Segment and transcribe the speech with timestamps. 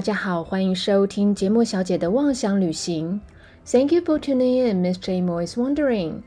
[0.00, 3.20] 大家好，欢迎收听节目小姐的妄想旅行。
[3.66, 5.20] Thank you for tuning in, Miss J.
[5.20, 6.22] Mo is wondering。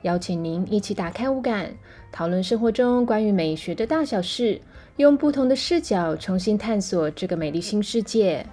[0.00, 1.72] 邀请您一起打开五感，
[2.10, 4.60] 讨论生活中关于美学的大小事，
[4.96, 8.44] 用不同的视角重新探索这个美丽新世界。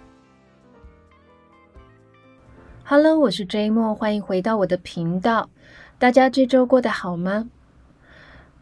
[2.83, 3.71] Hello，我是 J.
[3.71, 5.49] Mo，欢迎回到我的频道。
[5.97, 7.49] 大家这周过得好吗？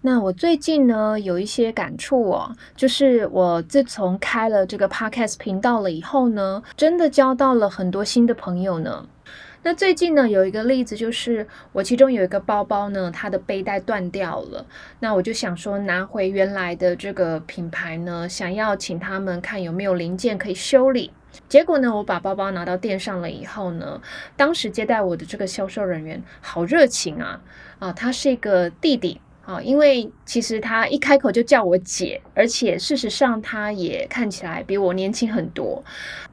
[0.08, 9.06] 那我最近呢有一些感触哦，就是我自从开了这个 podcast 频道了以后呢，真的交到了很多新的朋友呢。
[9.64, 14.66] 那最近呢有一个例子，就是我其中有一个包包呢，它的背带断掉了。
[15.02, 21.12] 那我就想说拿回原来的这个品牌呢，想要请他们看有没有零件可以修理。
[21.50, 24.00] 结果呢，我把包包拿到店上了以后呢，
[24.38, 27.42] 当时接待我的这个销售人员好热情啊
[27.80, 29.20] 啊，他是一个弟弟。
[29.48, 35.82] 啊，因为其实他一开口就叫我姐，而且事实上他也看起来比我年轻很多。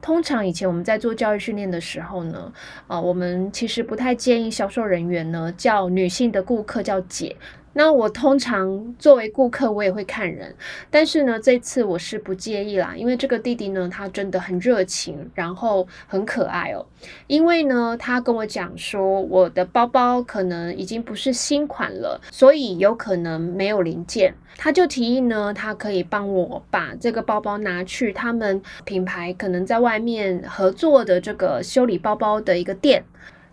[0.01, 2.51] 通常以前我们在做教育训练的时候呢，
[2.87, 7.37] 啊，我们其实不太建议销售人员呢叫女性的顾客叫姐。
[7.77, 10.55] 那我通常作为顾客，我也会看人，
[10.89, 16.85] 但是呢，这次我是不介意啦，因为这个弟弟呢，他真的很热情，然后很可爱哦。
[17.27, 33.03] 因为呢，他跟我讲说，我的包包可能已经不是新款了，所以有可能没有零件，他就提议呢，他可以帮我把这个包包拿去他们品牌可能在外面合作的这个修理包包的一个店。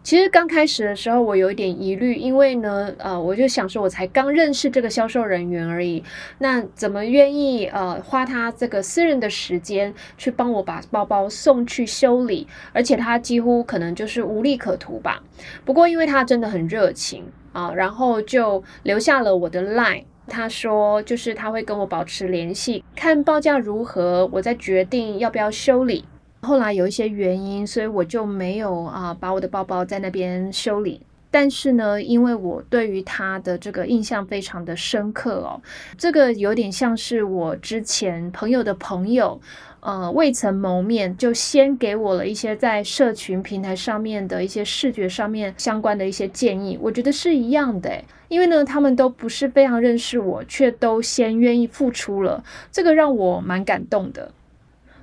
[0.02, 6.02] 其实刚开始的时候，我有一点疑虑，因为呢，呃，我就想说，我才刚认识这个销售人员而已，
[6.38, 12.48] 那怎么愿意呃花他这个私人的时间去帮我把包包送去修理？
[12.72, 15.22] 而且他几乎可能就是无利可图吧。
[15.64, 26.04] 不过因为他真的很热情啊，然后就留下了我的 line，他说就是他会跟我保持联系，看报价如何，我再决定要不要修理。
[26.42, 31.00] 后来有一些原因，所以我就没有啊把我的包包在那边修理。
[31.30, 35.62] 但是呢，因为我对于他的这个印象非常的深刻哦，
[35.96, 39.40] 这个有点像是我之前朋友的朋友，
[39.80, 48.04] 呃，未曾谋面就先给我了一些在社群平台上面的一些视觉上面相关的一些建议，我觉得是一样的。
[48.28, 54.30] 因为呢，他们都不是非常认识我，却都先愿意付出了，这个让我蛮感动的。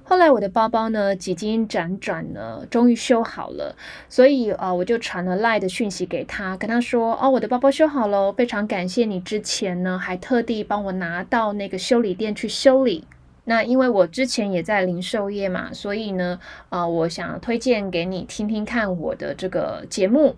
[0.10, 3.76] 后来我的包包呢，几经辗转呢，终于修好了，
[4.10, 13.06] 所以啊，我就传了赖的讯息给他，跟他说：“哦，我的包包修好了，非常感谢你之前呢，还特地帮我拿到那个修理店去修理。
[13.44, 16.40] 那因为我之前也在零售业嘛，所以呢，
[16.70, 20.36] 啊，我想推荐给你听听看我的这个节目。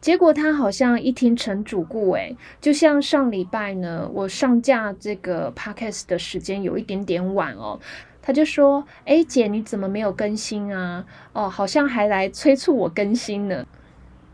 [0.00, 7.78] 结果他好像一听成主顾，诶，就像上礼拜呢，我上架这个 podcast 的时间有一点点晚哦。”
[8.22, 11.04] 他就说：“哎，姐，你怎么没有更新啊？
[11.32, 13.66] 哦，好像还来催促我更新呢。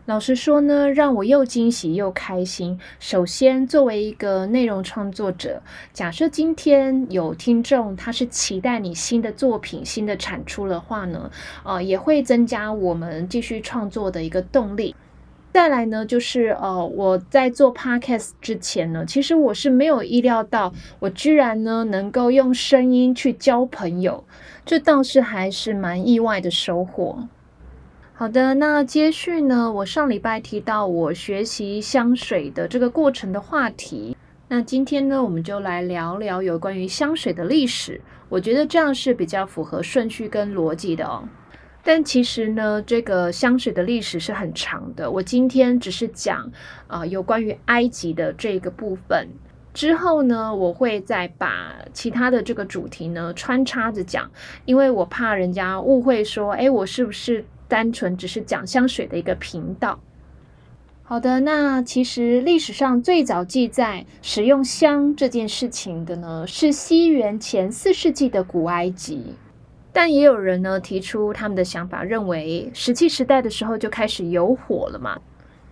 [0.05, 2.79] 老实说呢，让我又惊喜又开心。
[3.01, 5.63] 首先，作为一个内容创作者，
[5.93, 11.31] 假设今天有听众他是期待你新的作品、新的产出的话呢，
[11.65, 14.95] 呃，也会增加我们继续创作的一个动力。”
[15.53, 24.25] 再来呢，就是呃，我在做 podcast 之前呢，其实我是没有意料到，我居然呢能够用声音去交朋友，
[24.65, 27.29] 这倒是还是蛮意外的收获。
[28.13, 34.17] 好的，那接续呢，我上礼拜提到我学习香水的这个过程的话题，
[34.49, 41.29] 那今天呢，我们就来聊聊有关于香水的历史，我觉得这样是比较符合顺序跟逻辑的哦。
[41.85, 45.11] 但其实呢，这个香水的历史是很长的。
[45.11, 46.53] 我今天只是讲
[46.87, 49.29] 啊，有关于埃及的这个部分。
[49.73, 54.31] 之后呢，我会再把其他的这个主题呢穿插着讲，
[54.65, 60.01] 因为我怕人家误会说，哎，我是不是单纯只是讲香水的一个频道？
[61.05, 69.35] 好的，那其实历史上最早记载使用香这件事情的呢，是西元前四世纪的古埃及。
[69.93, 75.19] 但也有人呢提出他们的想法，认为石器时代的时候就开始有火了嘛？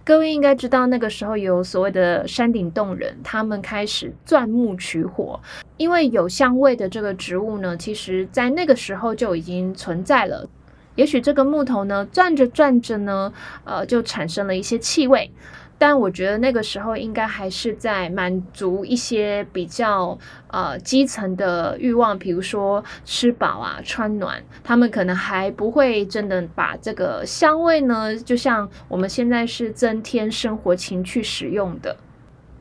[0.05, 5.41] 各位应该知道，那个时候有所谓的山顶洞人，他们开始钻木取火，
[5.77, 10.49] 因为有香味的这个植物呢，其实在那个时候就已经存在了。
[10.95, 13.33] 也许这个木头呢，转着转着呢，
[13.65, 15.31] 呃，就产生了一些气味。
[15.79, 20.19] 但我觉得那个时候应该还是在满足一些比较
[20.49, 31.97] 呃基层的欲望，比如说吃饱啊、穿暖，他们可能还不会真的把这个香味呢，就像我们现在是增添生活情趣使用的。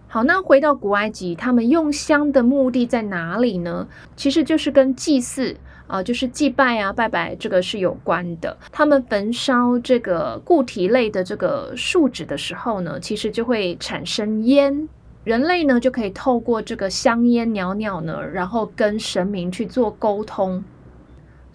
[0.08, 3.88] 好，那回到古埃及，他们用香的目的在哪里呢？
[4.16, 8.56] 其实就是跟祭祀啊，就是祭拜啊、拜拜这个是有关的。
[8.72, 14.88] 他们焚烧这个固体类的这个树脂的时候呢，其实就会产生烟，
[15.24, 20.64] 人类呢就可以透过这个香烟袅袅呢，然后跟神明去做沟通。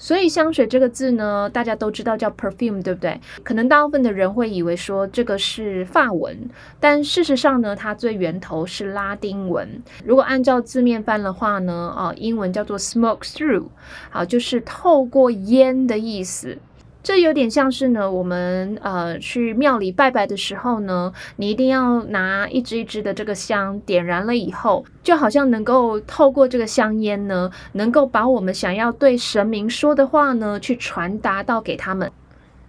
[0.02, 3.20] 所以香水这个字呢，大家都知道叫 perfume，对不对？
[3.44, 6.48] 可能大部分的人会以为说这个是法文，
[6.80, 9.82] 但事实上呢，它最源头是拉丁文。
[10.02, 13.66] 如果按照字面翻的话呢，啊，英文叫做 smoke through，
[14.08, 16.56] 好，就是透过烟的意思。
[17.02, 32.12] 这有点像是呢，我们呃去庙里拜拜的时候呢，你一定要拿一支一支的这个香，点燃了以后，就好像能够透过这个香烟呢，能够把我们想要对神明说的话呢，去传达到给他们。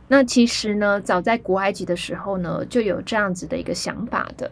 [0.08, 4.50] 那其实呢，早在古埃及的时候呢，就有这样子的一个想法的。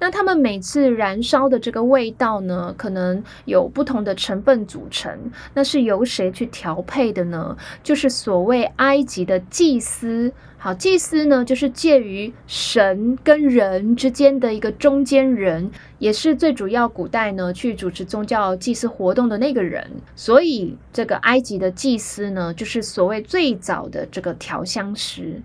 [0.00, 5.30] 那他们每次燃烧的这个味道呢，可能有不同的成分组成。
[5.54, 7.56] 那是由谁去调配的呢？
[7.82, 10.32] 就是所谓埃及的祭司。
[10.56, 19.90] 好，祭司呢，就是介于神跟人之间的一个中间人，也是最主要古代呢去主持宗教祭祀活动的那个人。
[20.14, 25.40] 所以，这个埃及的祭司呢，就是所谓最早的这个调香师。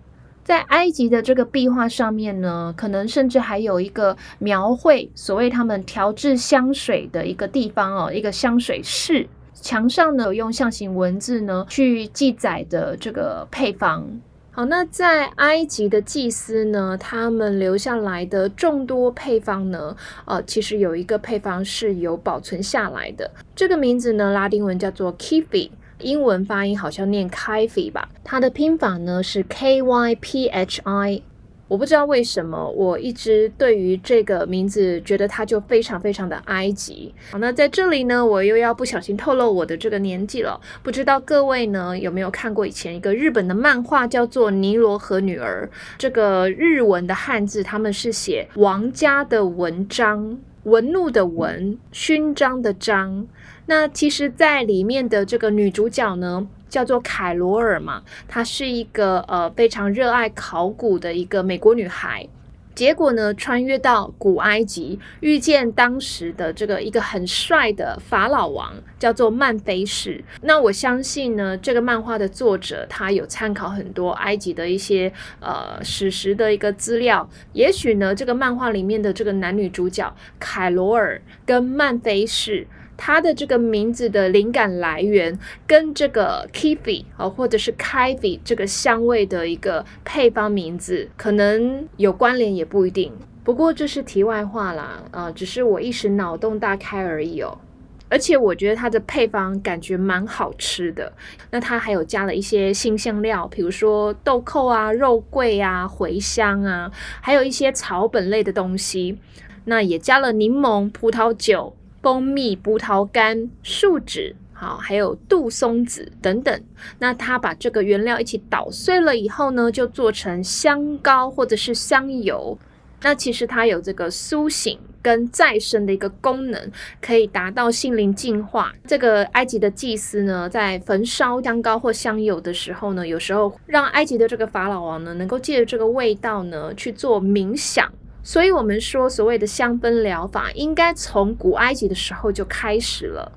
[0.46, 9.28] 在埃及的这个壁画上面呢，可能甚至还有一个描绘所谓他们调制香水的一个地方哦，一个香水室。
[9.54, 14.08] 墙上呢用象形文字呢去记载的这个配方。
[14.52, 25.72] 好，那在埃及的祭司呢，他们留下来的众多配方呢，呃，其实有一个配方是有保存下来的，这个名字呢，拉丁文叫做 Kifi。
[26.00, 31.22] 英文发音好像念 Kyphi 吧，它的拼法呢是 K Y P H I。
[31.68, 37.12] 我不知道为什么，我一直对于这个名字觉得它就非常非常的埃及。
[37.32, 40.62] 好，那在这里呢，我又要不小心透露我的这个年纪了。
[40.84, 45.68] 不知道各位呢有没有看过以前一个日本的漫画，叫做《尼罗河女儿》。
[45.98, 53.26] 这个日文的汉字他们是写王家的文章，文怒的文，勋章的章。
[53.68, 62.28] 那其实，在里面的这个女主角呢，叫做凯罗尔嘛，她是一个呃非常热爱考古的一个美国女孩。
[62.76, 70.22] 结果呢，穿越到古埃及，遇见当时的这个一个很帅的法老王，叫做曼菲士。
[70.42, 77.30] 那我相信呢，这个漫画的作者他有参考很多埃及的一些呃史实的一个资料。
[77.54, 82.68] 也许呢，这个漫画里面的这个男女主角凯罗尔跟曼菲士。
[82.98, 85.38] 它的这个名字的灵感来源
[85.68, 93.12] 跟这个 Kifi 啊，或者是 Kifi 这个香味的一个配方名字可能有关联，也不一定。
[93.44, 97.60] 不过这是题外话啦，啊，只是我一时脑洞大开而已哦。
[98.08, 101.12] 而且我觉得它的配方感觉蛮好吃的。
[101.52, 109.18] 那它还有加了一些新香料，比如说豆蔻啊、肉桂啊、茴香啊，还有一些草本类的东西。
[109.66, 111.76] 那也加了柠檬、葡萄酒。
[112.06, 116.62] 蜂蜜、葡萄干、树脂，好，还有杜松子等等。
[117.00, 122.60] 那它把这个原料一起捣碎了以后呢，就做成香膏或者是香油。
[123.02, 126.72] 那其实它有这个苏醒跟再生的一个功能，
[127.02, 128.72] 可以达到心灵净化。
[128.86, 137.92] 这个埃及的祭司呢，在焚烧香膏或香油的时候呢，有时候让埃及的这个法老王呢，能够借着这个味道呢去做冥想。
[138.28, 143.32] 所以，我们说所谓的香氛疗法，应该从古埃及的时候就开始了。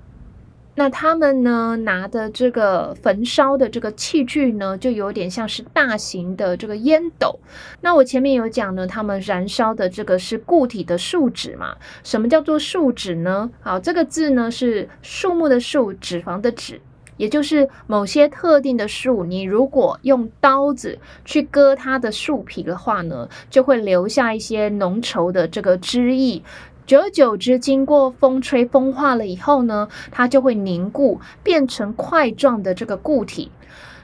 [0.77, 7.39] 那他们呢，拿的这个焚烧的这个器具呢，就有点像是大型的这个烟斗。
[7.83, 11.77] 那我前面有讲呢，他们燃烧的这个是固体的树脂嘛？
[12.03, 13.51] 什么叫做树脂呢？
[13.61, 16.81] 好，这个字呢是树木的树，脂肪的脂。
[17.19, 26.43] 也就是某些特定的树，你如果用刀子去割它的树皮的话呢，就会留下一些浓稠的这个汁液。
[26.87, 33.51] 久而久之，经过风吹风化了以后呢，它就会凝固，变成块状的这个固体。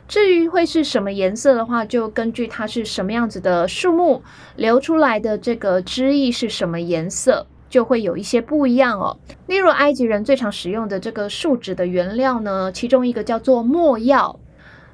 [0.06, 4.23] 至于会是什么颜色的话，就根据它是什么样子的树木
[4.54, 7.47] 流出来的这个汁液是什么颜色。
[7.68, 9.16] 就会有一些不一样哦。
[9.47, 14.38] 例如，埃及人最常使用的这个树脂的原料呢，其中一个叫做没药。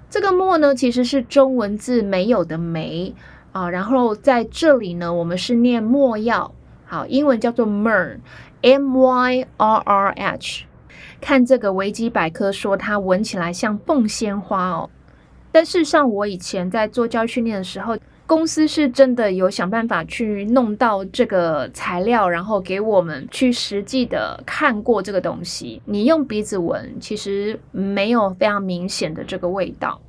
[0.08, 3.14] 这个没呢，其实是中文字没有的没
[3.52, 3.70] 啊。
[3.70, 6.52] 然后在这里呢，我们是念没药。
[6.86, 10.64] 好，英文叫做 myrrh，m y r r h。
[11.20, 14.90] 看这个维基百科说，它闻起来像凤仙花哦。
[15.52, 17.96] 但事实上，我以前在做教育训练的时候。
[18.30, 25.82] 公司是真的有想办法去弄到这个材料，然后给我们去实际的看过这个东西。
[25.84, 30.00] 你用鼻子闻，其实没有非常明显的这个味道。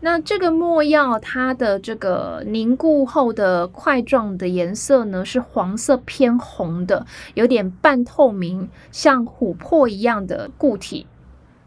[0.00, 11.06] 那这个墨药，它的这个凝固后的块状的颜色呢，是黄色偏红的，有点半透明，像琥珀一样的固体。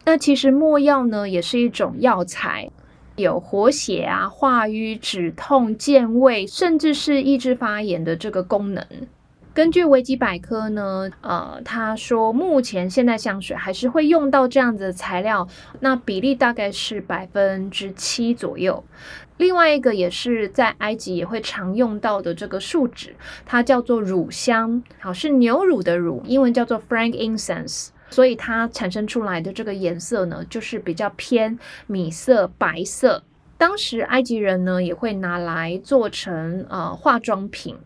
[0.04, 2.72] 那其实墨药呢，也是一种药材。
[3.16, 8.84] 有活血啊、化瘀、止痛、健胃，甚至是抑制发炎的这个功能。
[9.52, 15.46] 根据维基百科呢，呃，他说目前现代香水还是会用到这样子的材料，
[15.78, 18.82] 那比例大概是百分之七左右。
[19.36, 23.14] 另外一个也是在埃及也会常用到的这个树脂，
[23.46, 27.90] 它叫做乳香，好是牛乳的乳，英文叫做 frankincense。
[28.10, 33.22] 所以它产生出来的这个颜色呢，就是比较偏米色、白色。
[33.56, 37.76] 当时埃及人呢也会拿来做成呃化妆品。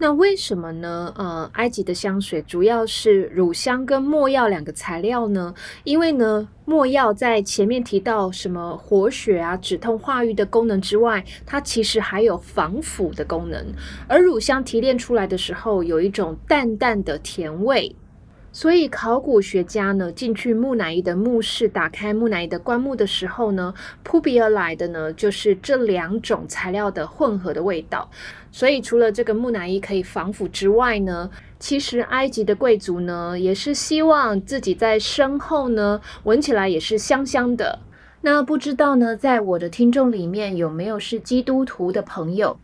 [0.00, 1.12] 那为什么呢？
[1.16, 5.52] 呃，埃及的香水主要是乳香跟没药两个材料呢？
[5.82, 13.66] 因为呢，没药在前面提到什么活血啊、止痛化瘀的功能之外，它其实还有防腐的功能。
[14.06, 17.96] 而乳香提炼出来的时候，有一种淡淡的甜味。
[18.60, 23.72] 所以，考古学家呢进去木乃伊的墓室，打开木乃伊的棺木的时候呢，
[24.02, 28.10] 扑鼻而来的呢就是这两种材料的混合的味道。
[28.50, 37.78] 所以，除了这个木乃伊可以防腐之外呢，其实埃及的贵族呢也是希望自己在身后呢闻起来也是香香的。
[38.22, 42.58] 那不知道呢，在我的听众里面有没有是基督徒的朋友？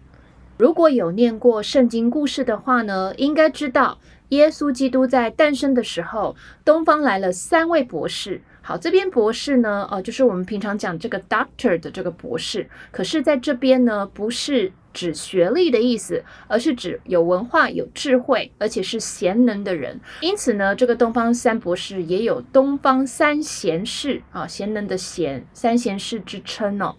[0.57, 3.99] 如果有念过圣经故事的话呢，应该知道。
[4.31, 8.41] 耶稣基督在诞生的时候，东方来了三位博士。
[8.63, 12.67] 好，这边博士呢，呃，就是我们平常讲这个 doctor 的这个博士。
[12.91, 20.01] 可是在这边呢，不是指学历的意思，而是指有文化、有智慧，而且是贤能的人。
[20.23, 26.97] 因此呢，这个东方三博士也有东方三贤士啊，贤能的贤，三贤士之称哦。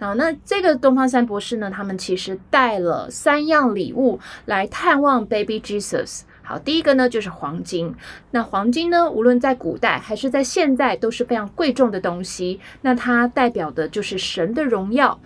[0.00, 6.22] 好，那这个东方三博士呢，他们其实带了三样礼物来探望 Baby Jesus。
[6.46, 7.94] 好，第一个呢就是黄金。
[8.32, 12.60] 那黄金呢，无论在古代还是在现在都是非常贵重的东西。
[12.82, 15.18] 那它代表的就是神的荣耀。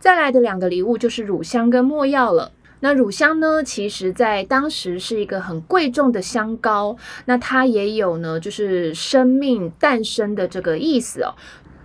[0.00, 2.50] 再来的两个礼物就是乳香跟没药了。
[2.80, 6.96] 那乳香呢，其实在当时是一个很贵重的香膏。
[7.26, 11.34] 那它也有呢，就是生命诞生的这个意思哦。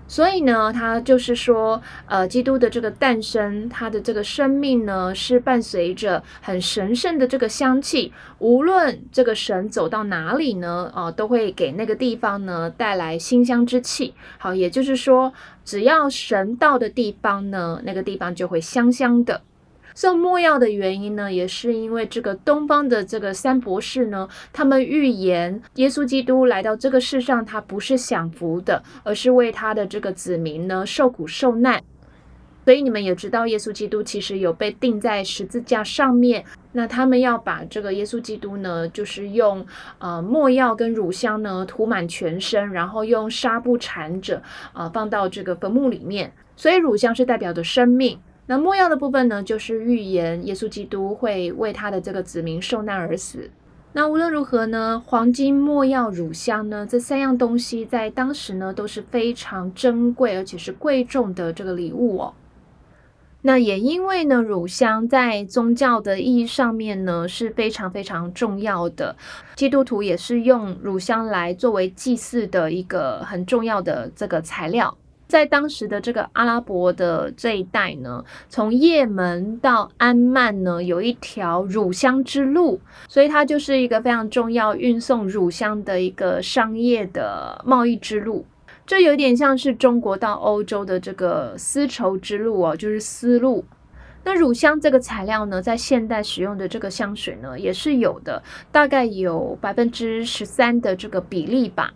[0.10, 8.12] 所以呢，他就是说，呃，基督的这个诞生，他的这个生命呢，是伴随着很神圣的这个香气。
[8.40, 14.16] 无论这个神走到哪里呢，啊，都会给那个地方呢带来馨香之气。
[14.40, 15.32] 好，也就是说，
[15.64, 19.42] 只要神到的地方呢，那个地方就会香香的。
[19.96, 31.82] 送墨药的原因呢，也是因为这个东方的这个三博士呢，他们预言耶稣基督来到这个世上，他不是享福的，而是为他的这个子民呢受苦受难。
[32.66, 36.46] 所以你们也知道，耶稣基督其实有被钉在十字架上面。
[36.74, 39.66] 那他们要把这个耶稣基督呢，就是用
[39.98, 46.32] 呃墨药跟乳香呢涂满全身，然后用纱布缠着啊，放到这个坟墓里面。
[46.56, 48.20] 所以乳香是代表的生命。
[48.50, 53.52] 那墨药的部分呢，就是预言耶稣基督会为他的这个子民受难而死。
[53.94, 62.34] 那无论如何呢，黄金、墨药、乳香呢，这三样东西在当时呢都是非常珍贵而且是贵重的这个礼物哦。
[63.44, 69.16] 那也因为呢，乳香在宗教的意义上面呢是非常非常重要的，
[69.56, 74.98] 基督徒也是用乳香来作为祭祀的一个很重要的这个材料。
[75.30, 88.44] 在当时的这个阿拉伯的这一带呢，从也门到安曼呢，有一条乳香之路，所以它就是一个非常重要运送乳香的一个商业的贸易之路。
[88.88, 93.64] 这有点像是中国到欧洲的这个丝绸之路哦，就是丝路。
[94.24, 101.94] 那乳香这个材料呢，在现代使用的这个香水呢，也是有的，大概有百分之十三的这个比例吧。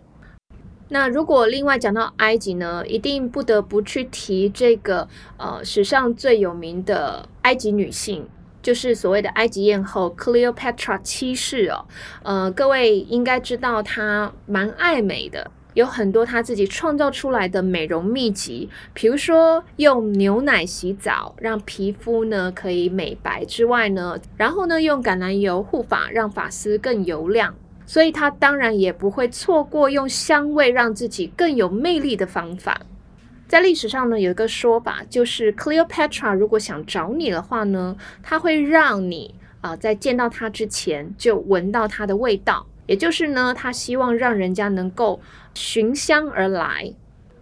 [0.88, 8.28] 那如果另外讲到埃及呢，一定不得不去提这个呃史上最有名的埃及女性，
[8.62, 11.86] 就是所谓的埃及艳后 Cleopatra 七世哦。
[12.22, 27.54] 呃，各位应该知道她蛮爱美的，有很多她自己创造出来的美容秘籍，比如说用牛奶洗澡让皮肤呢可以美白之外呢，然后呢用橄榄油护发让发丝更油亮。
[27.86, 32.80] 所以他当然也不会错过用香味让自己更有魅力的方法。
[33.46, 45.20] 在历史上呢，有一个说法，就是 Cleopatra 如果想找你的话呢，他会让你啊在见到他之前就闻到他的味道，也就是呢，他希望让人家能够
[45.52, 46.92] 寻香而来。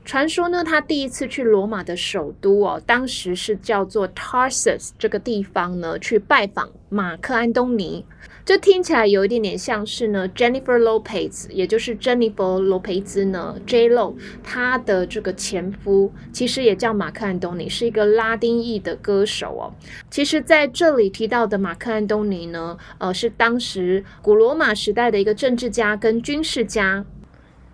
[0.05, 8.05] 传说呢，他第一次去罗马的首都哦，当时是叫做 Tarsus 这个地方呢，去拜访马克安东尼。
[8.45, 19.73] 这听起来有一点点像是呢，Jennifer Lopez，也就是 Jennifer Lopez 呢，J Lo，她的这个前夫其实也叫马克安东尼，是一个拉丁裔的歌手哦。
[20.11, 27.05] 其实在这里提到的马克安东尼呢，呃，是当时古罗马时代的一个政治家跟军事家。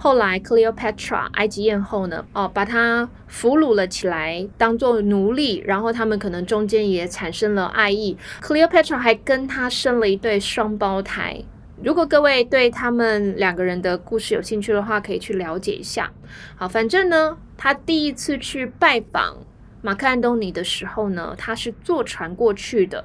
[0.00, 5.62] 后来，Cleopatra 埃及艳后呢，哦，把他俘虏了起来，当做奴隶。
[5.66, 8.16] 然后他们可能中间也产生了爱意。
[8.40, 11.42] Cleopatra 还跟他生了一对双胞胎。
[11.82, 16.10] 如果各位对他们两个人的故事有兴趣的话，可以去了解一下。
[16.54, 19.36] 好，反正呢，他第一次去拜访
[19.82, 23.04] 马克安东尼的时候呢，他是坐船过去的。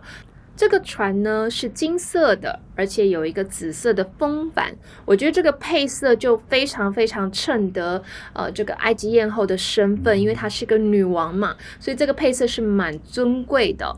[0.55, 4.75] 这个船呢是金色的，而且有一个紫色的风帆。
[5.03, 13.97] 我觉得这个配色就非常非常衬得呃这个埃及艳后的身份，因为她是个女王嘛，所以这个配色是蛮尊贵的。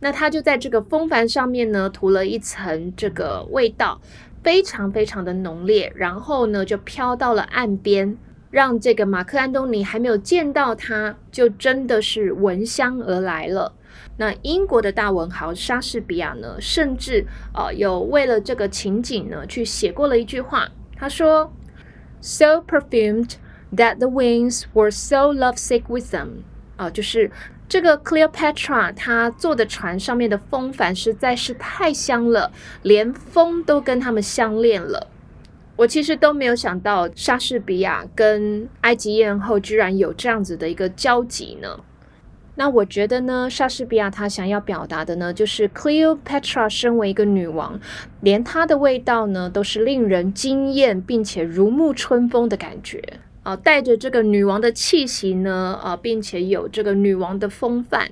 [0.00, 4.00] 那她就在这个风帆上面呢涂了一层这个味道，
[4.42, 8.16] 非常非常的浓烈，然后呢就飘到了岸边，
[8.50, 13.74] 让这个马克安东尼还没有见到他，就真的是闻香而来了。
[14.20, 17.24] 那英国的大文豪莎士比亚呢，甚至
[17.54, 20.68] 呃有为了这个情景呢，去写过了一句话。
[20.94, 21.50] 他说
[22.20, 23.36] ：“So perfumed
[23.74, 26.42] that the winds were so lovesick with them。”
[26.76, 27.30] 啊，就是
[27.66, 35.08] 这个 Cleopatra 她坐的船上面的风帆实在是太香了，连风都跟他们相恋了。
[35.76, 41.80] 我其实都没有想到莎士比亚跟埃及艳后居然有这样子的一个交集呢。
[42.56, 47.80] 那我觉得呢，莎士比亚他想要表达的呢，就是 Cleopatra 身为一个女王，
[48.20, 53.02] 连她的味道呢，都是令人惊艳并且如沐春风的感觉
[53.42, 58.10] 啊，带着这个女王的气息呢，啊，并且有这个女王的风范。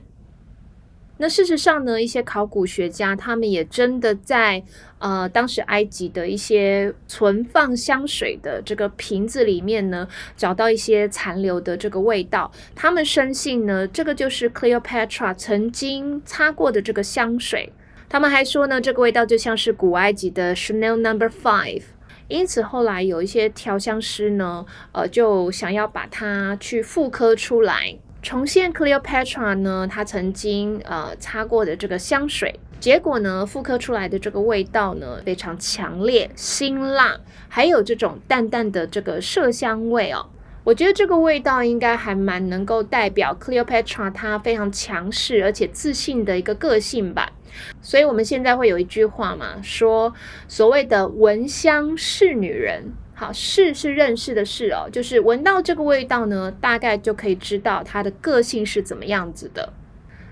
[1.19, 4.63] 那事实上呢，一些考古学家他们也真的在
[4.99, 12.51] 呃当时埃及的一些存放香水的这个瓶子里面呢，找到一些残留的这个味道。
[12.75, 17.73] 他们深信呢，这个就是 Cleopatra 曾经擦过的这个香水。
[18.09, 21.83] 他们还说呢，这个味道就像是古埃及的 Chanel Number Five。
[22.29, 27.99] 因此后来有一些调香师呢，呃，就想要把它去复刻出来。
[28.21, 40.27] 重现 Cleopatra 呢，她曾经呃擦过的这个香水，结果呢，复刻出来的这个味道呢，非常强烈、辛辣，还有这种淡淡的这个麝香味哦。
[40.65, 47.33] 我觉得这个味道应该还蛮能够代表 Cleopatra 她非常强势而且自信的一个个性吧。
[47.81, 50.13] 所以我们现在会有一句话嘛，说
[50.47, 52.93] 所谓的闻香识女人。
[53.19, 59.73] 好，是是认识的事哦，就是闻到这个味道呢，大概就可以知道它的个性是怎么样子的。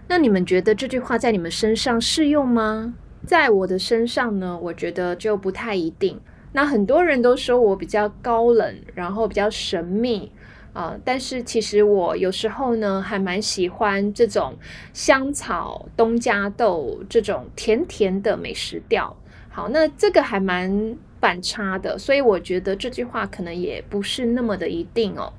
[0.07, 2.95] 那你们觉得这句话在你们身上适用吗？
[3.27, 6.21] 在我的身上呢，我觉得就不太一定。
[6.53, 10.31] 那很多人都说我比较高冷，然后比较神秘
[10.73, 14.55] 啊，但是其实我有时候呢，还蛮喜欢这种
[14.93, 19.17] 香草、东加豆这种甜甜的美食调。
[19.57, 20.95] 好，那这个还蛮。
[21.19, 25.33] 反差的，所以我觉得这句话可能也不是那么的一定哦。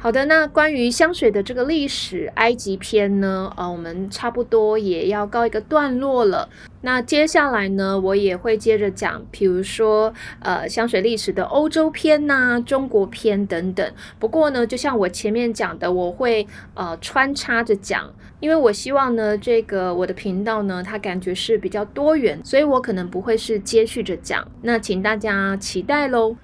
[0.00, 6.48] 好的，那关于香水的这个历史埃及篇呢，呃，我们差不多也要告一个段落了。
[6.82, 13.92] 那接下来呢，我也会接着讲，比如说呃香水历史的欧洲篇呐、中国篇等等。
[14.20, 18.08] 不过呢，就像我前面讲的，我会呃穿插着讲，
[18.38, 24.46] 因为我希望呢，这个我的频道呢，它感觉是比较多元，所以我可能不会是接续着讲。
[24.62, 26.36] 那请大家期待喽。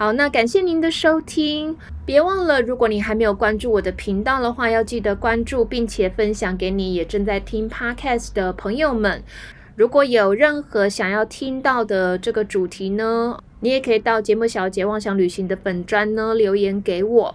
[0.00, 9.22] 好，那感谢您的收听，别忘了，如果你还没有关注我的频道的话，要记得关注，并且分享给你也正在听 podcast 的朋友们。
[9.76, 17.34] 如果有任何想要听到的这个主题呢，你也可以到节目小姐妄想旅行的本专呢留言给我。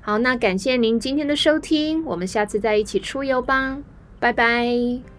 [0.00, 3.78] 好，那感谢您今天的收听，我们下次再一起出游吧，
[4.18, 5.17] 拜拜。